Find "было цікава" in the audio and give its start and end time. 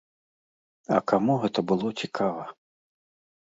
1.75-2.51